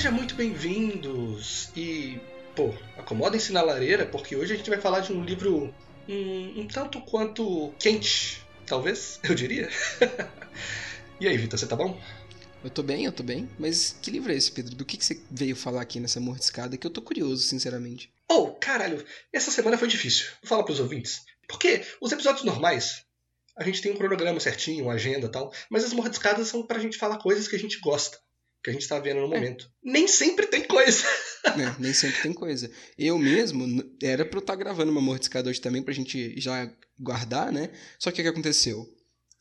[0.00, 2.18] Sejam muito bem-vindos e,
[2.56, 5.74] pô, acomodem-se na lareira porque hoje a gente vai falar de um livro
[6.08, 9.68] um, um tanto quanto quente, talvez, eu diria.
[11.20, 12.00] e aí, Vitor, você tá bom?
[12.64, 13.46] Eu tô bem, eu tô bem.
[13.58, 14.74] Mas que livro é esse, Pedro?
[14.74, 16.78] Do que, que você veio falar aqui nessa mordiscada?
[16.78, 18.10] Que eu tô curioso, sinceramente.
[18.26, 20.28] Oh, caralho, essa semana foi difícil.
[20.42, 21.20] Vou falar pros ouvintes.
[21.46, 23.04] Porque os episódios normais,
[23.54, 26.78] a gente tem um cronograma certinho, uma agenda e tal, mas as mordiscadas são pra
[26.78, 28.18] gente falar coisas que a gente gosta
[28.62, 29.38] que a gente tá vendo no é.
[29.38, 29.70] momento.
[29.82, 31.04] Nem sempre tem coisa.
[31.42, 32.70] É, nem sempre tem coisa.
[32.98, 36.70] Eu mesmo, era pra eu estar tá gravando uma mordiscada hoje também, pra gente já
[36.98, 37.70] guardar, né?
[37.98, 38.86] Só que o que aconteceu?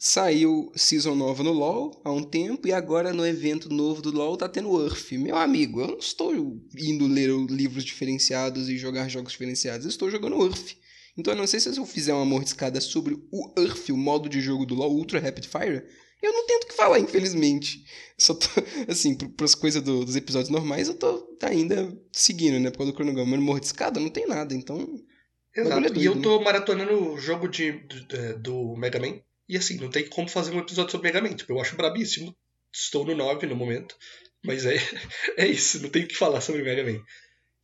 [0.01, 4.37] Saiu Season nova no LoL há um tempo e agora no evento novo do LoL
[4.37, 5.11] tá tendo Earth.
[5.11, 6.33] Meu amigo, eu não estou
[6.77, 10.77] indo ler livros diferenciados e jogar jogos diferenciados, eu estou jogando Earth.
[11.17, 14.39] Então eu não sei se eu fizer uma mordiscada sobre o Earth, o modo de
[14.39, 15.83] jogo do LoL Ultra Rapid Fire,
[16.21, 17.83] eu não tento que falar, infelizmente.
[18.17, 18.47] Só tô,
[18.87, 22.69] assim, para as coisas do, dos episódios normais, eu tô ainda seguindo, né?
[22.71, 23.31] Por causa do cronograma.
[23.31, 24.99] Mas morro de escada não tem nada, então.
[25.55, 25.97] Exato.
[25.97, 29.19] É e eu tô maratonando o jogo de, do, do Mega Man.
[29.47, 31.35] E assim, não tem como fazer um episódio sobre Mega Man.
[31.35, 32.35] Tipo, eu acho brabíssimo.
[32.71, 33.95] Estou no 9 no momento.
[34.43, 34.75] Mas é,
[35.37, 37.01] é isso, não tenho o que falar sobre Mega Man.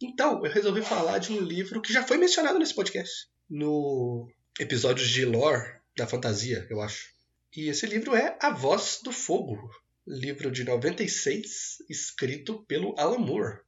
[0.01, 3.27] Então, eu resolvi falar de um livro que já foi mencionado nesse podcast.
[3.49, 4.27] No
[4.59, 5.63] episódio de lore
[5.95, 7.14] da fantasia, eu acho.
[7.55, 9.57] E esse livro é A Voz do Fogo,
[10.05, 13.59] livro de 96, escrito pelo Alan Moore.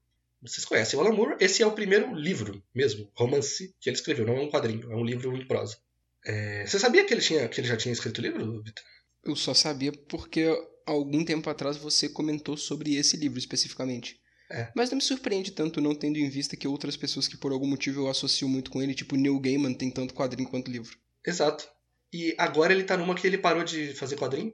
[0.41, 1.37] Vocês conhecem o Alan Moore?
[1.39, 4.95] Esse é o primeiro livro mesmo, romance, que ele escreveu, não é um quadrinho, é
[4.95, 5.77] um livro em prosa.
[6.25, 6.65] É...
[6.65, 8.83] Você sabia que ele, tinha, que ele já tinha escrito o livro, Vitor?
[9.23, 10.45] Eu só sabia porque
[10.85, 14.19] algum tempo atrás você comentou sobre esse livro especificamente.
[14.51, 14.69] É.
[14.75, 17.67] Mas não me surpreende tanto não tendo em vista que outras pessoas que por algum
[17.67, 20.97] motivo eu associo muito com ele, tipo Neil Gaiman, tem tanto quadrinho quanto livro.
[21.25, 21.76] Exato.
[22.11, 24.53] E agora ele tá numa que ele parou de fazer quadrinho.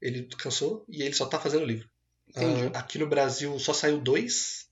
[0.00, 1.88] Ele cansou e ele só tá fazendo livro.
[2.36, 4.68] Uh, aqui no Brasil só saiu dois.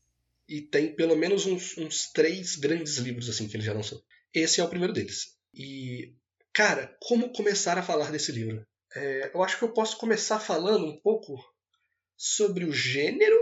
[0.49, 4.03] E tem pelo menos uns, uns três grandes livros assim que ele já lançou.
[4.33, 5.37] Esse é o primeiro deles.
[5.53, 6.15] E,
[6.53, 8.67] cara, como começar a falar desse livro?
[8.95, 11.37] É, eu acho que eu posso começar falando um pouco
[12.17, 13.37] sobre o gênero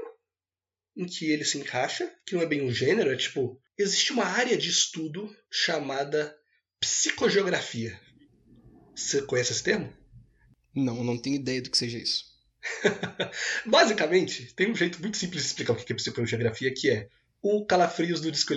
[0.96, 4.24] em que ele se encaixa, que não é bem um gênero, é tipo, existe uma
[4.24, 6.36] área de estudo chamada
[6.80, 8.00] psicogeografia.
[8.96, 9.92] Você conhece esse termo?
[10.74, 12.24] Não, não tenho ideia do que seja isso.
[13.66, 17.08] Basicamente, tem um jeito muito simples de explicar o que é psicogeografia, que é
[17.42, 18.54] o calafrios do disco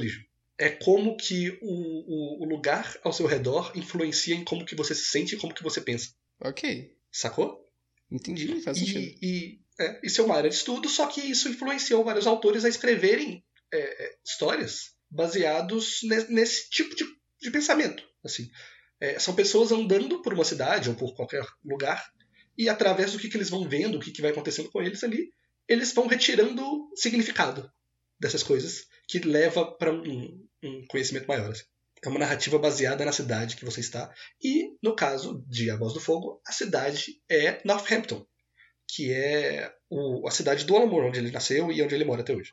[0.58, 4.96] É como que o, o, o, lugar ao seu redor influencia em como que você
[4.96, 6.12] se sente e como que você pensa.
[6.40, 6.96] Ok.
[7.12, 7.70] Sacou?
[8.10, 9.20] Entendi, faz sentido.
[9.22, 12.70] E, é, isso é uma área de estudo, só que isso influenciou vários autores a
[12.70, 17.06] escreverem é, é histórias baseados nesse, nesse tipo de,
[17.42, 18.04] de pensamento.
[18.24, 18.50] Assim,
[19.00, 22.04] é, são pessoas andando por uma cidade ou por qualquer lugar
[22.58, 25.02] e através do que, que eles vão vendo, o que, que vai acontecendo com eles
[25.02, 25.32] ali,
[25.66, 27.72] eles vão retirando significado
[28.20, 31.52] dessas coisas que leva para um, um, conhecimento maior.
[31.52, 31.64] Assim.
[32.04, 35.94] É uma narrativa baseada na cidade que você está e, no caso de A Voz
[35.94, 38.26] do Fogo, a cidade é Northampton,
[38.86, 42.22] que é o, a cidade do Alan Moore, onde ele nasceu e onde ele mora
[42.22, 42.52] até hoje.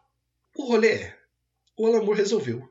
[0.56, 1.18] O rolê é,
[1.76, 2.68] o Alan Moore resolveu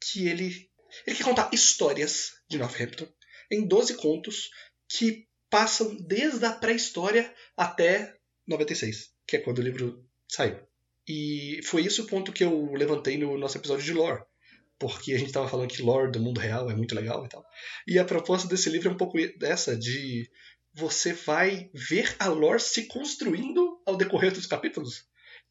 [0.00, 0.67] que ele
[1.06, 3.06] ele quer contar histórias de Northampton
[3.50, 4.50] em 12 contos
[4.88, 8.14] que passam desde a pré-história até
[8.46, 10.58] 96, que é quando o livro saiu.
[11.06, 14.22] E foi esse o ponto que eu levantei no nosso episódio de lore,
[14.78, 17.44] porque a gente estava falando que lore do mundo real é muito legal e tal.
[17.86, 20.30] E a proposta desse livro é um pouco dessa, de
[20.74, 25.06] você vai ver a lore se construindo ao decorrer dos capítulos.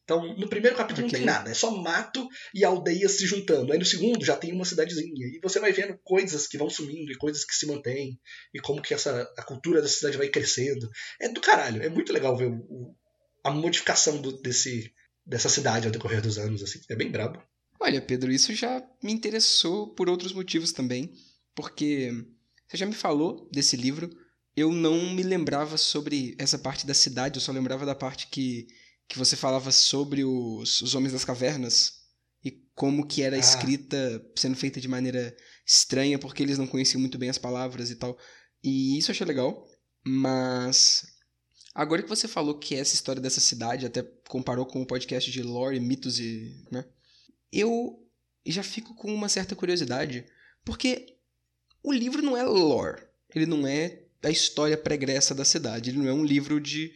[0.08, 3.70] Então, no primeiro capítulo não tem nada, é só mato e aldeias se juntando.
[3.70, 5.26] Aí no segundo já tem uma cidadezinha.
[5.26, 8.18] E você vai vendo coisas que vão sumindo e coisas que se mantêm.
[8.54, 10.88] E como que essa, a cultura da cidade vai crescendo.
[11.20, 12.96] É do caralho, é muito legal ver o, o,
[13.44, 14.90] a modificação do, desse,
[15.26, 16.62] dessa cidade ao decorrer dos anos.
[16.62, 17.42] assim É bem brabo.
[17.78, 21.12] Olha, Pedro, isso já me interessou por outros motivos também.
[21.54, 22.12] Porque
[22.66, 24.08] você já me falou desse livro,
[24.56, 28.66] eu não me lembrava sobre essa parte da cidade, eu só lembrava da parte que
[29.08, 31.94] que você falava sobre os, os Homens das Cavernas
[32.44, 33.38] e como que era ah.
[33.38, 35.34] escrita sendo feita de maneira
[35.66, 38.18] estranha porque eles não conheciam muito bem as palavras e tal.
[38.62, 39.66] E isso eu achei legal,
[40.04, 41.06] mas
[41.74, 45.42] agora que você falou que essa história dessa cidade até comparou com o podcast de
[45.42, 46.84] lore, mitos e, né?
[47.50, 48.06] Eu
[48.44, 50.26] já fico com uma certa curiosidade,
[50.64, 51.16] porque
[51.82, 53.02] o livro não é lore,
[53.34, 56.92] ele não é a história pregressa da cidade, ele não é um livro de,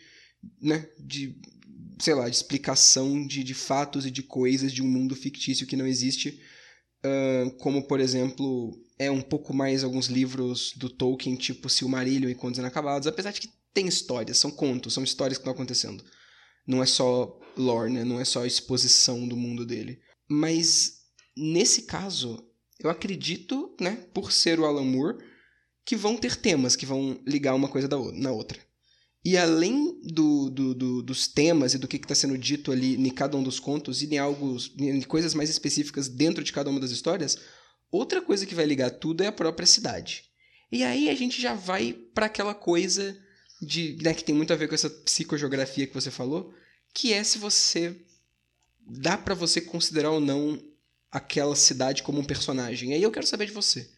[0.61, 1.41] né, de
[2.03, 5.77] sei lá, de explicação de, de fatos e de coisas de um mundo fictício que
[5.77, 6.41] não existe.
[7.05, 12.35] Uh, como, por exemplo, é um pouco mais alguns livros do Tolkien, tipo Silmarillion e
[12.35, 16.05] Contos Inacabados, apesar de que tem histórias, são contos, são histórias que estão acontecendo.
[16.67, 18.03] Não é só lore, né?
[18.03, 20.01] Não é só exposição do mundo dele.
[20.29, 21.03] Mas
[21.37, 22.45] nesse caso,
[22.81, 25.19] eu acredito, né, por ser o Alan Moore,
[25.85, 28.59] que vão ter temas que vão ligar uma coisa na outra.
[29.25, 33.11] E além do, do, do, dos temas e do que está sendo dito ali em
[33.11, 36.81] cada um dos contos e em, algo, em coisas mais específicas dentro de cada uma
[36.81, 37.39] das histórias,
[37.91, 40.25] outra coisa que vai ligar tudo é a própria cidade.
[40.73, 43.17] E aí a gente já vai para aquela coisa
[43.61, 46.53] de né, que tem muito a ver com essa psicogeografia que você falou,
[46.93, 47.97] que é se você
[48.85, 50.61] dá para você considerar ou não
[51.13, 52.91] aquela cidade como um personagem.
[52.91, 53.89] E aí eu quero saber de você.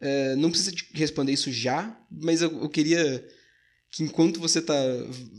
[0.00, 3.24] É, não precisa responder isso já, mas eu, eu queria
[3.90, 4.74] que enquanto você tá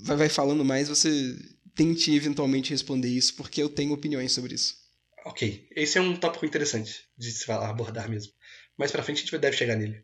[0.03, 1.35] vai, falando mais, você
[1.75, 4.75] tente eventualmente responder isso, porque eu tenho opiniões sobre isso.
[5.25, 8.31] Ok, esse é um tópico interessante de se falar, abordar mesmo.
[8.77, 10.03] Mais pra frente a gente deve chegar nele.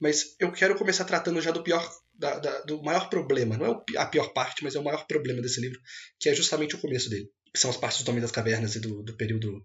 [0.00, 3.56] Mas eu quero começar tratando já do pior, da, da, do maior problema.
[3.56, 5.80] Não é a pior parte, mas é o maior problema desse livro,
[6.18, 7.30] que é justamente o começo dele.
[7.52, 9.64] Que são as partes do Homem das Cavernas e do, do período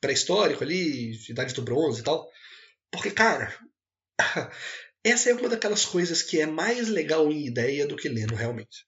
[0.00, 2.28] pré-histórico ali, Idade do Bronze e tal.
[2.90, 3.52] Porque, cara,
[5.04, 8.86] essa é uma daquelas coisas que é mais legal em ideia do que lendo realmente.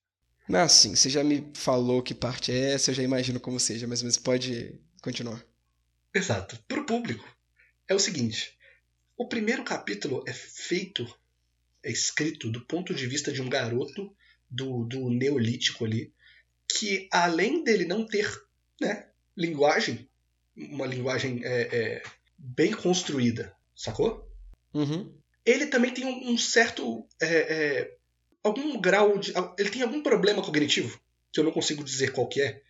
[0.49, 3.87] Ah, sim, você já me falou que parte é essa, eu já imagino como seja,
[3.87, 5.45] mas, mas pode continuar.
[6.15, 6.59] Exato.
[6.67, 7.29] Para o público,
[7.87, 8.57] é o seguinte:
[9.17, 11.07] o primeiro capítulo é feito,
[11.83, 14.11] é escrito do ponto de vista de um garoto
[14.49, 16.15] do, do Neolítico ali,
[16.67, 18.43] que além dele não ter
[18.81, 20.09] né, linguagem,
[20.57, 22.03] uma linguagem é, é,
[22.39, 24.27] bem construída, sacou?
[24.73, 25.13] Uhum
[25.47, 27.07] ele também tem um, certo.
[27.23, 27.97] É, é,
[28.43, 29.33] algum grau de.
[29.57, 31.01] Ele tem algum problema cognitivo,
[31.33, 32.61] que eu não consigo dizer qual que é.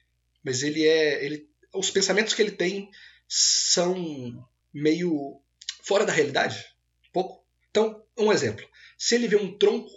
[0.44, 1.24] Mas ele é.
[1.24, 2.90] Ele, os pensamentos que ele tem
[3.26, 5.40] são meio
[5.82, 6.66] fora da realidade.
[7.08, 7.46] Um pouco.
[7.70, 8.66] Então, um exemplo.
[8.98, 9.90] Se ele vê um tronco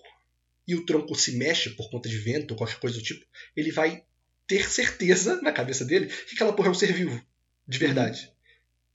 [0.65, 3.71] e o tronco se mexe por conta de vento ou qualquer coisa do tipo, ele
[3.71, 4.03] vai
[4.47, 7.21] ter certeza na cabeça dele que aquela porra é um ser vivo.
[7.67, 8.25] De verdade.
[8.25, 8.38] Uhum.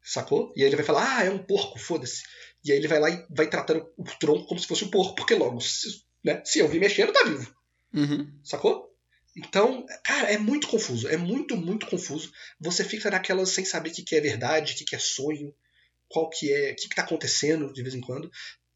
[0.04, 0.52] Sacou?
[0.54, 2.22] E aí ele vai falar, ah, é um porco, foda-se.
[2.62, 5.14] E aí ele vai lá e vai tratando o tronco como se fosse um porco,
[5.14, 7.54] porque logo, se, né, se eu vi mexendo, tá vivo.
[7.94, 8.30] Uhum.
[8.42, 8.94] Sacou?
[9.36, 11.08] Então, cara, é muito confuso.
[11.08, 12.30] É muito, muito confuso.
[12.60, 15.54] Você fica naquelas sem saber o que, é verdade, o que, é sonho,
[16.06, 18.30] qual que é, o que, que tá acontecendo de vez em quando.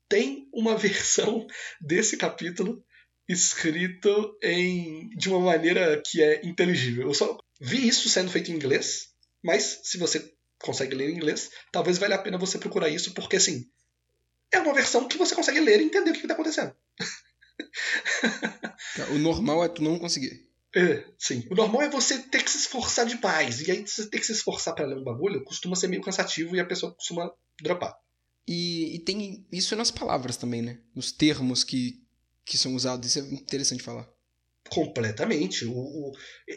[0.09, 1.47] Tem uma versão
[1.81, 2.83] desse capítulo
[3.29, 7.07] escrito em de uma maneira que é inteligível.
[7.09, 9.09] Eu só vi isso sendo feito em inglês,
[9.43, 10.33] mas se você
[10.63, 13.69] consegue ler em inglês, talvez valha a pena você procurar isso, porque assim,
[14.53, 16.75] é uma versão que você consegue ler e entender o que está acontecendo.
[19.11, 20.49] o normal é tu não conseguir.
[20.75, 21.47] É, sim.
[21.51, 23.61] O normal é você ter que se esforçar demais.
[23.67, 26.55] E aí você ter que se esforçar para ler um bagulho costuma ser meio cansativo
[26.55, 27.97] e a pessoa costuma dropar.
[28.47, 30.79] E, e tem isso nas palavras também, né?
[30.95, 32.03] Nos termos que,
[32.45, 33.09] que são usados.
[33.09, 34.09] Isso é interessante falar.
[34.71, 35.65] Completamente.
[35.65, 36.13] O, o,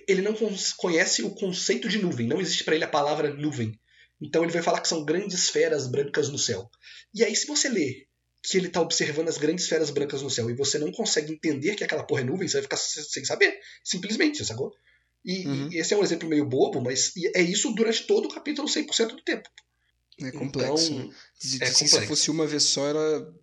[0.07, 0.35] ele não
[0.77, 2.27] conhece o conceito de nuvem.
[2.27, 3.77] Não existe para ele a palavra nuvem.
[4.21, 6.69] Então ele vai falar que são grandes esferas brancas no céu.
[7.13, 8.05] E aí, se você lê
[8.43, 11.75] que ele está observando as grandes esferas brancas no céu e você não consegue entender
[11.75, 13.59] que aquela porra é nuvem, você vai ficar sem saber.
[13.83, 14.73] Simplesmente, sacou?
[15.23, 15.71] E, uhum.
[15.71, 19.07] e esse é um exemplo meio bobo, mas é isso durante todo o capítulo 100%
[19.07, 19.47] do tempo.
[20.19, 20.91] É complexo.
[20.91, 21.99] Então, se, é complexo.
[21.99, 23.33] se fosse uma vez só, era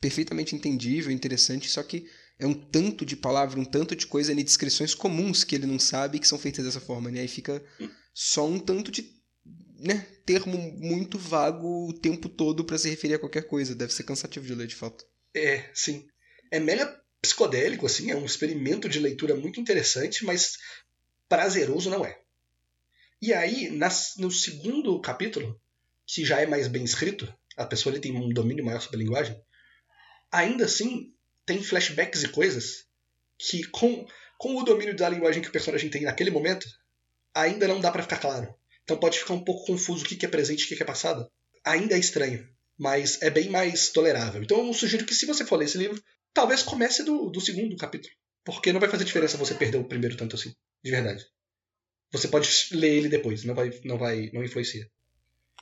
[0.00, 2.06] perfeitamente entendível, interessante, só que
[2.38, 5.78] é um tanto de palavra, um tanto de coisa de descrições comuns que ele não
[5.78, 7.20] sabe que são feitas dessa forma, né?
[7.20, 7.62] Aí fica
[8.12, 9.21] só um tanto de
[9.82, 13.74] né, termo muito vago o tempo todo para se referir a qualquer coisa.
[13.74, 15.04] Deve ser cansativo de ler, de fato.
[15.34, 16.06] É, sim.
[16.50, 20.56] É mega psicodélico, assim, é um experimento de leitura muito interessante, mas
[21.28, 22.18] prazeroso não é.
[23.20, 25.60] E aí, nas, no segundo capítulo,
[26.06, 29.40] que já é mais bem escrito, a pessoa tem um domínio maior sobre a linguagem,
[30.30, 31.12] ainda assim
[31.44, 32.86] tem flashbacks e coisas
[33.38, 34.06] que, com,
[34.38, 36.66] com o domínio da linguagem que o personagem tem naquele momento,
[37.34, 38.54] ainda não dá para ficar claro.
[38.84, 41.30] Então pode ficar um pouco confuso o que é presente e o que é passado.
[41.64, 42.48] Ainda é estranho,
[42.78, 44.42] mas é bem mais tolerável.
[44.42, 46.02] Então eu sugiro que se você for ler esse livro,
[46.34, 48.12] talvez comece do, do segundo capítulo.
[48.44, 50.54] Porque não vai fazer diferença você perder o primeiro tanto assim.
[50.82, 51.24] De verdade.
[52.10, 54.90] Você pode ler ele depois, não vai, não vai, não influencia.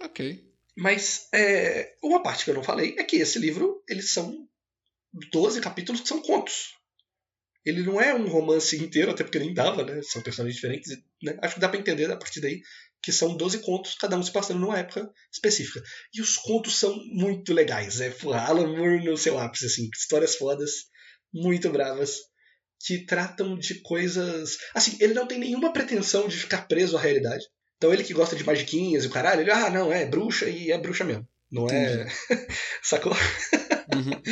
[0.01, 0.51] Ok.
[0.77, 4.49] Mas é, uma parte que eu não falei é que esse livro, eles são
[5.31, 6.75] 12 capítulos que são contos.
[7.65, 10.01] Ele não é um romance inteiro, até porque nem dava, né?
[10.03, 10.97] São personagens diferentes.
[11.23, 11.39] Né?
[11.43, 12.63] Acho que dá para entender a partir daí
[13.03, 15.83] que são 12 contos, cada um se passando numa época específica.
[16.15, 18.01] E os contos são muito legais.
[18.01, 20.71] É porra, Alan Moore no seu ápice, assim, histórias fodas,
[21.33, 22.19] muito bravas,
[22.85, 24.59] que tratam de coisas.
[24.75, 27.45] Assim, ele não tem nenhuma pretensão de ficar preso à realidade.
[27.77, 30.71] Então ele que gosta de magiquinhas e o caralho, ele, ah, não, é bruxa e
[30.71, 31.27] é bruxa mesmo.
[31.51, 32.07] Não é.
[32.83, 33.13] Sacou?
[33.13, 34.23] Uhum.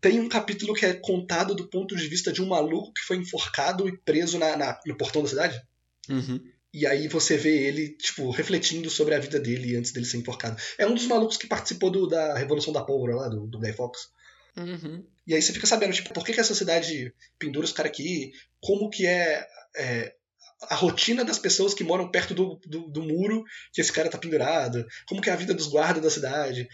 [0.00, 3.16] Tem um capítulo que é contado do ponto de vista de um maluco que foi
[3.16, 5.60] enforcado e preso na, na no portão da cidade.
[6.08, 6.40] Uhum.
[6.72, 10.56] E aí você vê ele, tipo, refletindo sobre a vida dele antes dele ser enforcado.
[10.78, 13.72] É um dos malucos que participou do, da Revolução da Pólvora lá, do, do Guy
[13.74, 14.08] Fawkes.
[14.56, 15.04] Uhum.
[15.26, 18.32] E aí você fica sabendo, tipo, por que, que essa cidade pendura os caras aqui,
[18.60, 20.14] como que é, é,
[20.62, 24.18] a rotina das pessoas que moram perto do, do, do, muro que esse cara tá
[24.18, 26.68] pendurado, como que é a vida dos guardas da cidade.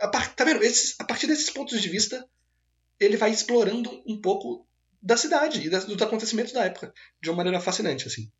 [0.00, 0.62] A, tá vendo?
[0.62, 2.26] Esses, a partir desses pontos de vista,
[3.00, 4.66] ele vai explorando um pouco
[5.02, 8.30] da cidade e dos acontecimentos da época, de uma maneira fascinante, assim.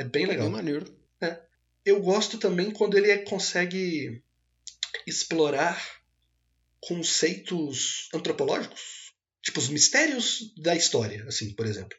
[0.00, 0.46] É bem legal.
[0.46, 0.98] Bem maneiro.
[1.20, 1.38] É.
[1.84, 4.22] Eu gosto também quando ele consegue
[5.06, 5.78] explorar
[6.80, 11.98] conceitos antropológicos, tipo os mistérios da história, assim, por exemplo.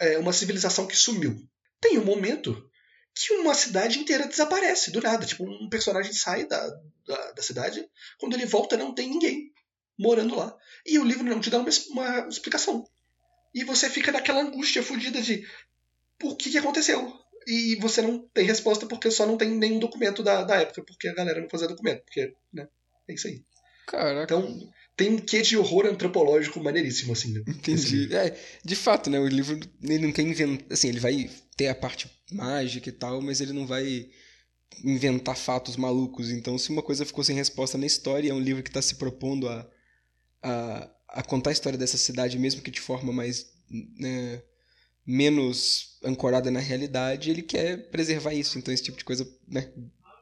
[0.00, 1.48] É uma civilização que sumiu.
[1.80, 2.68] Tem um momento
[3.14, 5.24] que uma cidade inteira desaparece do nada.
[5.24, 6.68] Tipo, um personagem sai da,
[7.06, 9.52] da, da cidade, quando ele volta não tem ninguém
[9.96, 10.52] morando lá.
[10.84, 12.84] E o livro não te dá uma, uma explicação.
[13.54, 15.46] E você fica naquela angústia fodida de
[16.22, 17.12] o que, que aconteceu?
[17.46, 21.08] E você não tem resposta porque só não tem nenhum documento da, da época, porque
[21.08, 22.66] a galera não fazia documento, porque, né?
[23.08, 23.44] É isso aí.
[23.86, 24.24] Caraca.
[24.24, 27.42] Então, tem um quê de horror antropológico maneiríssimo, assim, né?
[27.46, 28.14] Entendi.
[28.14, 29.18] É, de fato, né?
[29.18, 30.72] O livro, ele não quer inventar.
[30.72, 34.08] Assim, ele vai ter a parte mágica e tal, mas ele não vai
[34.82, 36.30] inventar fatos malucos.
[36.30, 38.94] Então, se uma coisa ficou sem resposta na história, é um livro que está se
[38.94, 39.68] propondo a,
[40.42, 43.52] a, a, contar a história dessa cidade, mesmo que de forma mais.
[43.98, 44.42] Né,
[45.06, 48.58] menos ancorada na realidade, ele quer preservar isso.
[48.58, 49.70] Então, esse tipo de coisa né,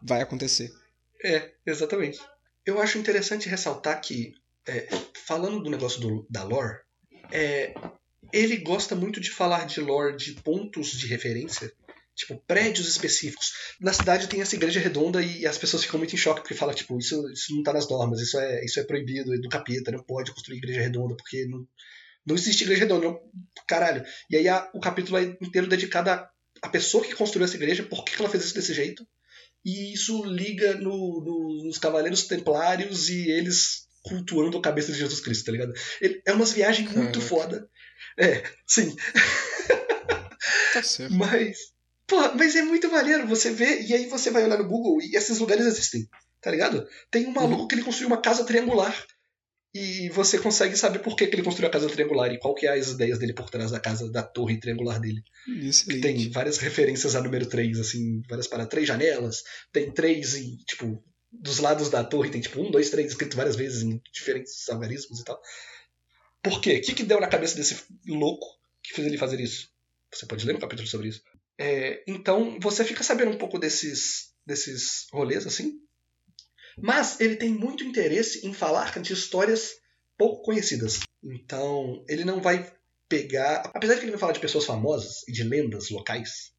[0.02, 0.72] vai acontecer.
[1.24, 2.20] É, exatamente.
[2.64, 4.34] Eu acho interessante ressaltar que,
[4.66, 4.88] é,
[5.26, 6.78] falando do negócio do, da lore,
[7.30, 7.74] é,
[8.32, 11.72] ele gosta muito de falar de lore de pontos de referência,
[12.14, 13.52] tipo prédios específicos.
[13.80, 16.74] Na cidade tem essa igreja redonda e as pessoas ficam muito em choque porque fala
[16.74, 19.90] tipo isso, isso não tá nas normas, isso é isso é proibido, é do capeta,
[19.90, 21.66] não pode construir igreja redonda porque não,
[22.26, 23.21] não existe igreja redonda, não,
[23.67, 24.05] caralho.
[24.31, 26.31] E aí a, o capítulo é inteiro dedicado à,
[26.62, 29.07] à pessoa que construiu essa igreja, por que ela fez isso desse jeito
[29.64, 35.21] e isso liga no, no, nos Cavaleiros Templários e eles cultuando a cabeça de Jesus
[35.21, 35.73] Cristo, tá ligado?
[36.00, 37.69] Ele, é umas viagens muito foda.
[38.19, 38.95] É, sim.
[40.73, 41.14] Tá certo.
[41.14, 41.59] Mas,
[42.07, 45.14] pô, mas é muito maneiro você ver, e aí você vai olhar no Google e
[45.14, 46.09] esses lugares existem,
[46.41, 46.87] tá ligado?
[47.11, 47.69] Tem um maluco uhum.
[47.69, 49.07] que ele construiu uma casa triangular
[49.75, 52.67] e você consegue saber por que, que ele construiu a casa triangular e qual que
[52.67, 55.25] é as ideias dele por trás da casa, da torre triangular dele.
[55.49, 56.02] Excelente.
[56.02, 61.02] Tem várias referências a número 3, assim, várias para três janelas, tem três e, tipo,
[61.33, 65.21] dos lados da torre tem tipo um, dois, três escrito várias vezes em diferentes algarismos
[65.21, 65.41] e tal.
[66.43, 66.76] Por quê?
[66.76, 68.47] O que, que deu na cabeça desse louco
[68.83, 69.71] que fez ele fazer isso?
[70.12, 71.23] Você pode ler um capítulo sobre isso.
[71.57, 75.81] É, então, você fica sabendo um pouco desses, desses rolês, assim,
[76.79, 79.76] mas ele tem muito interesse em falar de histórias
[80.17, 81.00] pouco conhecidas.
[81.23, 82.73] Então, ele não vai
[83.09, 83.71] pegar.
[83.75, 86.52] Apesar de que ele vai falar de pessoas famosas e de lendas locais,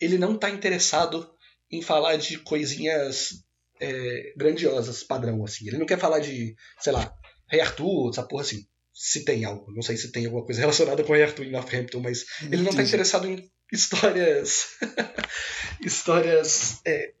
[0.00, 1.32] ele não está interessado
[1.70, 3.44] em falar de coisinhas
[3.80, 5.66] é, grandiosas, padrão, assim.
[5.66, 7.14] Ele não quer falar de, sei lá,
[7.48, 8.66] Rei Arthur, essa porra assim.
[8.92, 9.72] Se tem algo.
[9.72, 12.70] Não sei se tem alguma coisa relacionada com Rei Arthur em Northampton, mas ele não
[12.70, 14.76] está interessado em histórias.
[15.80, 17.12] histórias é,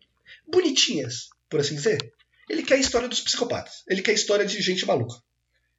[0.46, 2.12] bonitinhas por assim dizer.
[2.48, 3.82] Ele quer a história dos psicopatas.
[3.86, 5.14] Ele quer a história de gente maluca.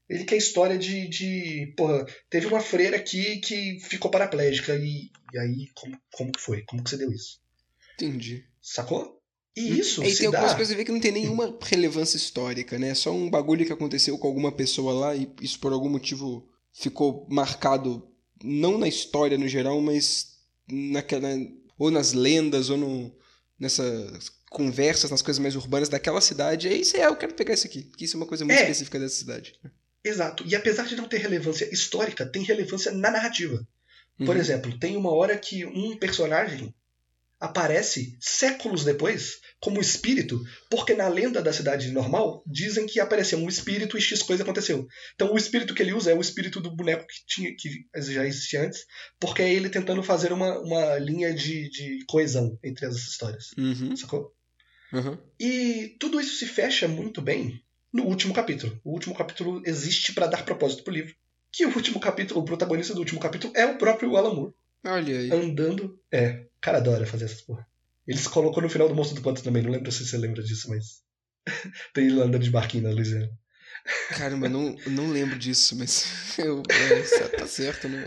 [0.08, 1.08] Ele quer a história de.
[1.10, 4.76] de porra, teve uma freira aqui que ficou paraplégica.
[4.76, 6.62] E, e aí, como, como que foi?
[6.64, 7.40] Como que você deu isso?
[7.96, 8.46] Entendi.
[8.62, 9.20] Sacou?
[9.56, 9.76] E hum.
[9.76, 10.04] isso.
[10.04, 10.38] E tem dá...
[10.38, 12.90] algumas coisas a ver que não tem nenhuma relevância histórica, né?
[12.90, 16.48] É só um bagulho que aconteceu com alguma pessoa lá e isso por algum motivo
[16.72, 18.08] ficou marcado,
[18.44, 20.38] não na história no geral, mas
[20.70, 21.30] naquela.
[21.80, 23.16] ou nas lendas, ou no,
[23.60, 23.84] nessa
[24.54, 26.70] conversas nas coisas mais urbanas daquela cidade.
[26.70, 28.62] É isso aí, eu quero pegar isso aqui, porque isso é uma coisa muito é.
[28.62, 29.60] específica dessa cidade.
[30.04, 30.46] Exato.
[30.48, 33.66] E apesar de não ter relevância histórica, tem relevância na narrativa.
[34.18, 34.42] Por uhum.
[34.42, 36.74] exemplo, tem uma hora que um personagem
[37.40, 43.50] aparece séculos depois como espírito, porque na lenda da cidade normal dizem que apareceu um
[43.50, 44.88] espírito e X coisa aconteceu.
[45.16, 48.26] Então o espírito que ele usa é o espírito do boneco que tinha que já
[48.26, 48.86] existia antes,
[49.20, 53.52] porque é ele tentando fazer uma, uma linha de, de coesão entre as histórias.
[53.58, 53.96] Uhum.
[53.96, 54.34] Sacou?
[54.94, 55.18] Uhum.
[55.40, 58.80] E tudo isso se fecha muito bem no último capítulo.
[58.84, 61.16] O último capítulo existe para dar propósito pro livro.
[61.52, 64.54] Que o último capítulo, o protagonista do último capítulo é o próprio Alan Moore.
[64.86, 65.32] Olha aí.
[65.32, 66.00] Andando.
[66.12, 67.68] É, cara adora fazer essas porra.
[68.08, 70.44] Ele se colocou no final do Monstro do Pântano também, não lembro se você lembra
[70.44, 71.04] disso, mas.
[71.94, 73.30] Tem ele andando de barquinho na Louisiana.
[74.10, 76.38] Caramba, não, não lembro disso, mas.
[76.40, 78.06] Eu, é, tá certo, né?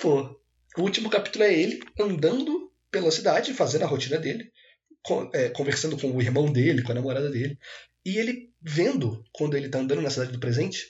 [0.00, 0.38] Pô,
[0.76, 4.52] o último capítulo é ele andando pela cidade, fazendo a rotina dele
[5.54, 7.58] conversando com o irmão dele, com a namorada dele,
[8.04, 10.86] e ele vendo, quando ele está andando na cidade do presente,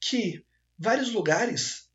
[0.00, 0.44] que
[0.78, 1.90] vários lugares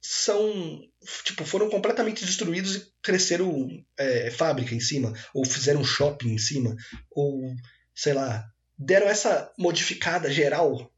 [0.00, 0.80] são
[1.24, 6.76] tipo foram completamente destruídos e cresceram é, fábrica em cima ou fizeram shopping em cima
[7.10, 7.54] ou
[7.94, 10.90] sei lá deram essa modificada geral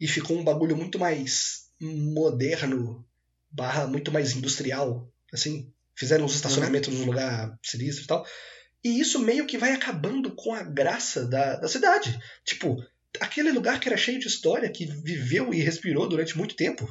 [0.00, 3.06] e ficou um bagulho muito mais moderno
[3.50, 7.04] barra muito mais industrial assim fizeram os estacionamentos uhum.
[7.04, 8.26] lugar sinistro e tal
[8.84, 12.76] e isso meio que vai acabando com a graça da, da cidade tipo
[13.20, 16.88] aquele lugar que era cheio de história que viveu e respirou durante muito tempo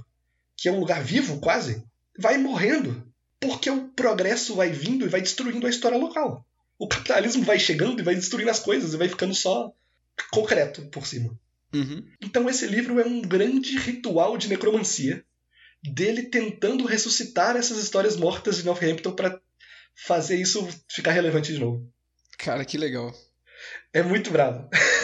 [0.58, 1.84] que é um lugar vivo quase,
[2.17, 3.06] vai morrendo.
[3.39, 6.44] Porque o progresso vai vindo e vai destruindo a história local.
[6.79, 9.72] O capitalismo vai chegando e vai destruindo as coisas e vai ficando só
[10.32, 11.39] concreto por cima.
[11.72, 12.03] Uhum.
[12.20, 15.24] Então esse livro é um grande ritual de necromancia
[15.84, 19.39] dele tentando ressuscitar essas histórias mortas de Northampton para
[20.06, 21.92] fazer isso ficar relevante de novo.
[22.38, 23.13] Cara, que legal.
[23.94, 24.70] É muito bravo.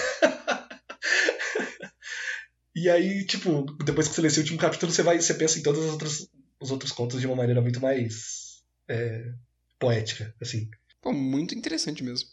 [2.76, 5.62] E aí, tipo, depois que você lê esse último capítulo, você vai, você pensa em
[5.62, 6.28] todos os outros,
[6.60, 9.32] os outros contos de uma maneira muito mais é,
[9.78, 10.70] poética, assim.
[11.00, 12.28] Pô, muito interessante mesmo.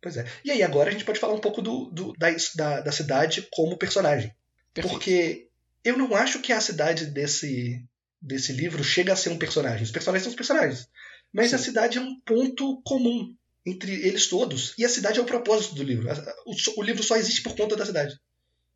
[0.00, 0.26] Pois é.
[0.44, 3.76] E aí, agora a gente pode falar um pouco do, do da, da cidade como
[3.76, 4.32] personagem.
[4.72, 4.92] Perfeito.
[4.92, 5.48] Porque
[5.82, 7.84] eu não acho que a cidade desse,
[8.22, 9.82] desse livro chega a ser um personagem.
[9.82, 10.88] Os personagens são os personagens.
[11.34, 11.56] Mas Sim.
[11.56, 13.34] a cidade é um ponto comum
[13.66, 14.72] entre eles todos.
[14.78, 16.08] E a cidade é o propósito do livro.
[16.46, 18.16] O, o livro só existe por conta da cidade.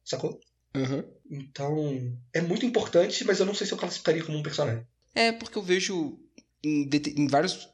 [0.05, 0.41] Sacou?
[0.75, 1.05] Uhum.
[1.31, 4.85] Então, é muito importante, mas eu não sei se eu classificaria como um personagem.
[5.15, 6.19] É, porque eu vejo
[6.65, 7.69] em, em vários.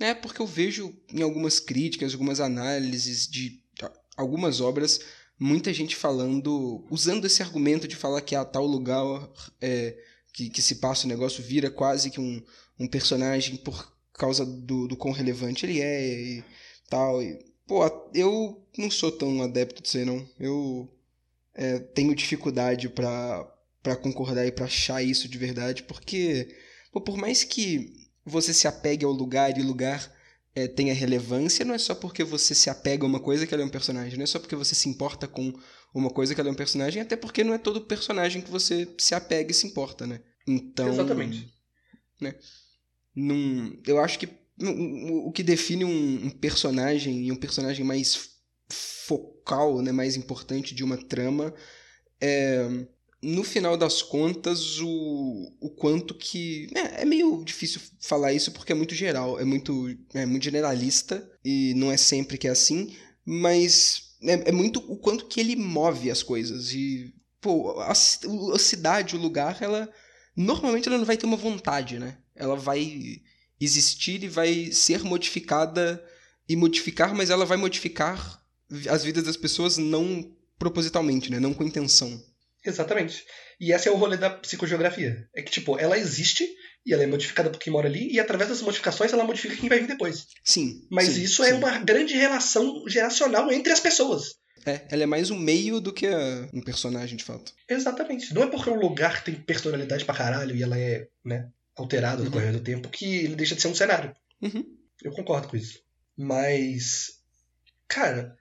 [0.00, 3.62] É, porque eu vejo em algumas críticas, algumas análises de
[4.16, 5.00] algumas obras,
[5.38, 9.04] muita gente falando, usando esse argumento de falar que a tal lugar
[9.60, 9.96] é,
[10.32, 12.42] que, que se passa o negócio vira quase que um,
[12.78, 16.44] um personagem por causa do, do quão relevante ele é e
[16.88, 17.22] tal.
[17.22, 17.82] E, pô,
[18.14, 20.26] eu não sou tão adepto disso aí, não.
[20.38, 20.88] Eu
[21.54, 26.54] é, tenho dificuldade para concordar e para achar isso de verdade, porque
[26.92, 27.92] pô, por mais que
[28.24, 30.12] você se apegue ao lugar e o lugar
[30.54, 33.62] é, tenha relevância, não é só porque você se apega a uma coisa que ela
[33.62, 35.52] é um personagem, não é só porque você se importa com
[35.94, 38.88] uma coisa que ela é um personagem, até porque não é todo personagem que você
[38.98, 40.20] se apega e se importa, né?
[40.46, 40.88] Então.
[40.88, 41.52] Exatamente.
[42.20, 42.34] Né?
[43.20, 44.28] Num, eu acho que
[44.60, 48.30] o que define um, um personagem e um personagem mais
[48.70, 51.54] focal, né, mais importante de uma trama,
[52.20, 52.86] é,
[53.22, 56.68] no final das contas, o, o quanto que.
[56.74, 61.28] É, é, meio difícil falar isso porque é muito geral, é muito, é muito generalista
[61.44, 65.56] e não é sempre que é assim, mas é, é muito o quanto que ele
[65.56, 66.72] move as coisas.
[66.72, 69.88] E, pô, a, a cidade, o lugar, ela.
[70.36, 72.16] Normalmente ela não vai ter uma vontade, né?
[72.38, 73.20] Ela vai
[73.60, 76.02] existir e vai ser modificada
[76.48, 78.42] e modificar, mas ela vai modificar
[78.88, 81.38] as vidas das pessoas não propositalmente, né?
[81.38, 82.22] Não com intenção.
[82.64, 83.24] Exatamente.
[83.60, 85.28] E esse é o rolê da psicogeografia.
[85.34, 86.46] É que, tipo, ela existe
[86.86, 89.68] e ela é modificada por quem mora ali, e através das modificações ela modifica quem
[89.68, 90.26] vai vir depois.
[90.42, 90.86] Sim.
[90.90, 91.52] Mas sim, isso é sim.
[91.52, 94.36] é uma grande relação geracional entre as pessoas.
[94.64, 96.08] É, ela é mais um meio do que
[96.52, 97.52] um personagem, de fato.
[97.68, 98.32] Exatamente.
[98.34, 102.26] Não é porque um lugar tem personalidade pra caralho e ela é, né, alterada no
[102.26, 102.30] Uhum.
[102.32, 104.14] correr do tempo que ele deixa de ser um cenário.
[104.42, 104.76] Uhum.
[105.02, 105.80] Eu concordo com isso.
[106.16, 107.20] Mas,
[107.86, 108.36] cara,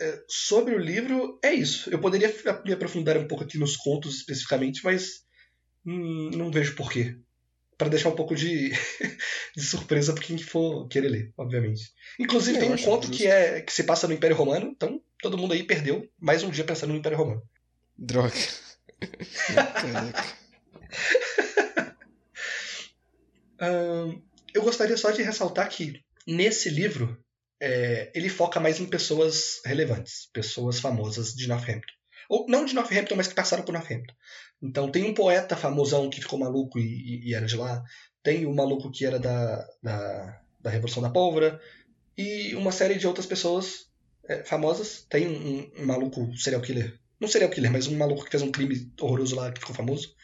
[0.00, 1.90] é, sobre o livro, é isso.
[1.90, 5.22] Eu poderia me aprofundar um pouco aqui nos contos especificamente, mas
[5.86, 7.16] hum, não vejo porquê.
[7.76, 8.70] Para deixar um pouco de,
[9.56, 11.92] de surpresa para quem for querer ler, obviamente.
[12.18, 13.16] Inclusive, É, tem um conto justo.
[13.18, 16.50] que, é, que se passa no Império Romano, então todo mundo aí perdeu mais um
[16.50, 17.42] dia pensando no Império Romano.
[17.98, 18.32] Droga.
[19.52, 20.24] Caraca.
[24.54, 27.18] Eu gostaria só de ressaltar que nesse livro
[27.60, 31.92] é, ele foca mais em pessoas relevantes, pessoas famosas de Northampton.
[32.28, 34.14] Ou não de Northampton, mas que passaram por Northampton.
[34.62, 37.82] Então tem um poeta famosão que ficou maluco e, e- e era de lá.
[38.22, 41.60] Tem o maluco que era da, da, da Revolução da Pólvora.
[42.16, 43.86] E uma série de outras pessoas
[44.28, 45.04] é, famosas.
[45.08, 46.98] Tem um, um- um maluco serial killer.
[47.20, 50.14] Não serial killer, mas um maluco que fez um crime horroroso lá que ficou famoso.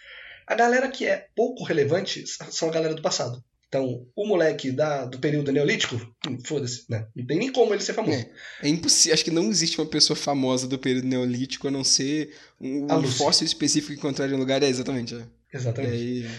[0.49, 3.45] A galera que é pouco relevante são a galera do passado.
[3.69, 7.07] Então, o moleque da, do período neolítico, hum, foda-se, né?
[7.15, 8.19] Não tem nem como ele ser famoso.
[8.63, 9.13] É, é impossível.
[9.13, 13.07] Acho que não existe uma pessoa famosa do período neolítico a não ser um, um
[13.07, 14.63] fóssil específico encontrado em um lugar.
[14.63, 15.15] É, exatamente.
[15.15, 15.27] É.
[15.53, 15.93] Exatamente.
[15.95, 16.31] aí.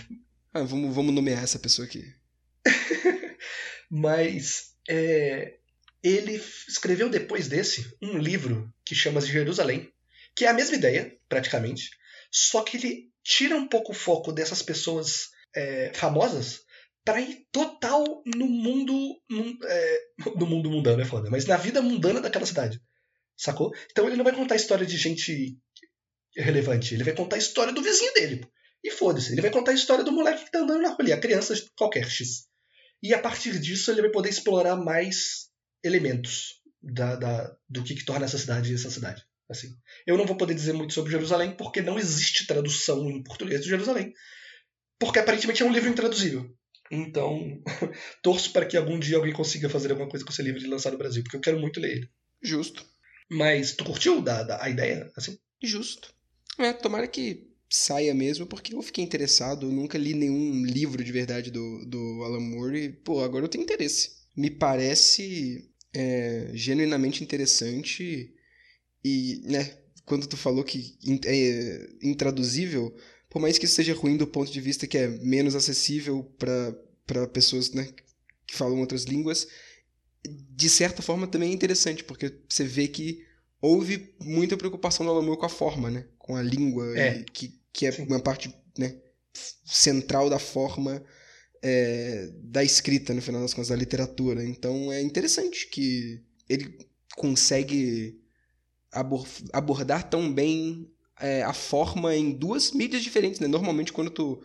[0.55, 2.03] ah, vamos, vamos nomear essa pessoa aqui.
[3.91, 5.57] Mas é,
[6.01, 9.91] ele escreveu depois desse um livro que chama de Jerusalém,
[10.35, 11.91] que é a mesma ideia, praticamente,
[12.31, 16.61] só que ele tira um pouco o foco dessas pessoas é, famosas
[17.05, 18.93] para ir total no mundo
[19.29, 19.99] num- é,
[20.35, 22.81] no mundo mundano é foda, mas na vida mundana daquela cidade,
[23.37, 23.71] sacou?
[23.91, 25.55] Então ele não vai contar a história de gente
[26.35, 28.47] relevante, ele vai contar a história do vizinho dele.
[28.83, 31.13] E foda-se, ele vai contar a história do moleque que tá andando na rua ali,
[31.13, 32.47] a criança qualquer X.
[33.03, 35.49] E a partir disso ele vai poder explorar mais
[35.83, 39.23] elementos da, da, do que, que torna essa cidade essa cidade.
[39.49, 43.61] Assim, eu não vou poder dizer muito sobre Jerusalém porque não existe tradução em português
[43.61, 44.13] de Jerusalém,
[44.99, 46.49] porque aparentemente é um livro intraduzível.
[46.91, 47.61] Então,
[48.21, 50.91] torço para que algum dia alguém consiga fazer alguma coisa com esse livro e lançar
[50.91, 52.09] no Brasil, porque eu quero muito ler ele.
[52.41, 52.85] Justo.
[53.29, 55.37] Mas tu curtiu da, da, a ideia, assim?
[55.61, 56.13] Justo.
[56.57, 59.67] É, tomara que saia mesmo, porque eu fiquei interessado.
[59.67, 63.49] Eu nunca li nenhum livro de verdade do, do Alan Moore e, pô, agora eu
[63.49, 64.11] tenho interesse.
[64.35, 68.33] Me parece é, genuinamente interessante
[69.03, 72.95] e, né, quando tu falou que é intraduzível,
[73.29, 77.27] por mais que isso seja ruim do ponto de vista que é menos acessível para
[77.27, 77.87] pessoas né,
[78.47, 79.47] que falam outras línguas,
[80.25, 83.23] de certa forma também é interessante, porque você vê que
[83.61, 86.05] houve muita preocupação do Alamur com a forma, né?
[86.17, 87.23] Com a língua, é.
[87.31, 88.03] que, que é Sim.
[88.03, 88.95] uma parte né,
[89.65, 91.03] central da forma
[91.61, 94.43] é, da escrita, no final das contas, da literatura.
[94.43, 96.77] Então é interessante que ele
[97.15, 98.19] consegue
[98.91, 103.47] abordar tão bem é, a forma em duas mídias diferentes, né?
[103.47, 104.41] Normalmente, quando tu,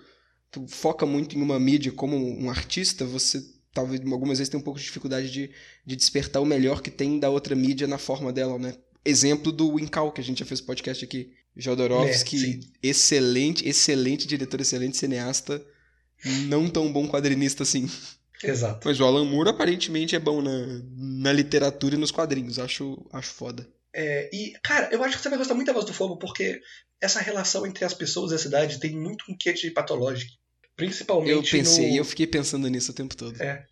[0.50, 4.62] tu foca muito em uma mídia como um artista, você talvez algumas vezes tem um
[4.62, 5.50] pouco de dificuldade de,
[5.84, 8.74] de despertar o melhor que tem da outra mídia na forma dela, né?
[9.04, 11.32] Exemplo do Winkal, que a gente já fez podcast aqui.
[11.56, 15.64] Jodorowsky, é, excelente, excelente diretor, excelente cineasta,
[16.48, 17.88] não tão bom quadrinista assim.
[18.42, 18.86] Exato.
[18.86, 23.30] Mas o Alan Moore aparentemente é bom na, na literatura e nos quadrinhos, acho, acho
[23.30, 23.68] foda.
[23.94, 26.60] É, e, cara, eu acho que você vai gostar muito da Voz do Fogo, porque
[27.00, 30.32] essa relação entre as pessoas e a cidade tem muito um quê de patológico.
[30.76, 31.30] Principalmente.
[31.30, 31.96] Eu pensei, no...
[31.98, 33.40] eu fiquei pensando nisso o tempo todo.
[33.40, 33.64] É.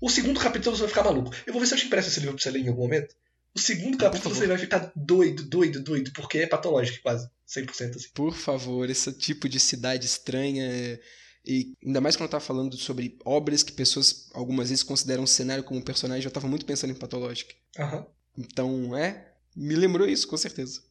[0.00, 1.32] O segundo capítulo você vai ficar maluco.
[1.46, 3.14] Eu vou ver se eu te empresto esse livro pra você ler em algum momento.
[3.54, 7.28] O segundo capítulo você vai ficar doido, doido, doido, porque é patológico quase.
[7.48, 8.08] 100% assim.
[8.14, 11.00] Por favor, esse tipo de cidade estranha.
[11.44, 15.26] E ainda mais quando eu tava falando sobre obras que pessoas algumas vezes consideram o
[15.26, 17.50] cenário como personagem, eu tava muito pensando em patológico.
[17.78, 18.04] Uhum.
[18.36, 20.82] Então, é, me lembrou isso, com certeza.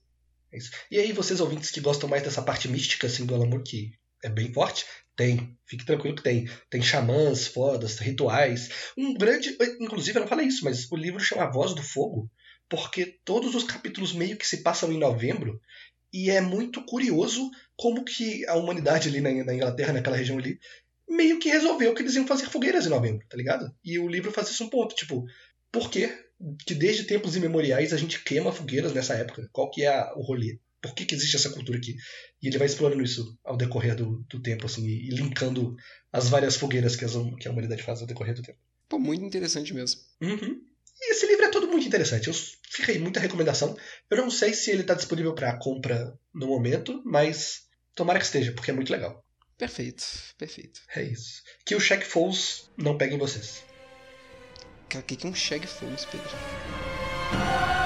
[0.52, 0.72] É isso.
[0.92, 4.30] E aí, vocês ouvintes que gostam mais dessa parte mística assim, do Alamur, que é
[4.30, 5.58] bem forte, tem.
[5.66, 6.50] Fique tranquilo que tem.
[6.70, 8.70] Tem xamãs fodas, rituais.
[8.98, 9.58] Um grande.
[9.80, 12.30] Inclusive, eu não falei isso, mas o livro chama A Voz do Fogo,
[12.70, 15.60] porque todos os capítulos meio que se passam em novembro.
[16.14, 20.60] E é muito curioso como que a humanidade ali na, Inglaterra, naquela região ali,
[21.08, 23.74] meio que resolveu que eles iam fazer fogueiras em novembro, tá ligado?
[23.84, 25.26] E o livro faz isso um ponto, tipo,
[25.72, 26.27] por quê?
[26.66, 29.48] Que desde tempos imemoriais a gente queima fogueiras nessa época.
[29.52, 30.60] Qual que é o rolê?
[30.82, 31.96] Por que, que existe essa cultura aqui?
[32.42, 35.76] E ele vai explorando isso ao decorrer do, do tempo, assim, e linkando
[36.12, 38.60] as várias fogueiras que, as, que a humanidade faz ao decorrer do tempo.
[38.88, 40.00] Pô, muito interessante mesmo.
[40.22, 40.62] Uhum.
[41.00, 42.28] E esse livro é todo muito interessante.
[42.28, 42.34] Eu
[42.70, 43.76] fiquei muita recomendação.
[44.10, 47.64] Eu não sei se ele está disponível para compra no momento, mas
[47.96, 49.24] tomara que esteja, porque é muito legal.
[49.58, 50.06] Perfeito,
[50.38, 50.82] perfeito.
[50.96, 51.42] É isso.
[51.66, 53.64] Que o Check Falls não pegue em vocês.
[54.90, 57.77] Cara, o que é um Shag Falls, Pedro?